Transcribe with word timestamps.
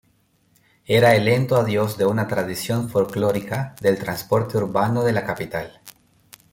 Era 0.87 1.13
el 1.13 1.25
lento 1.25 1.55
adiós 1.57 1.95
de 1.95 2.07
una 2.07 2.27
tradición 2.27 2.89
"folclórica" 2.89 3.75
del 3.81 3.99
transporte 3.99 4.57
urbano 4.57 5.03
de 5.03 5.11
la 5.13 5.23
capital. 5.23 5.79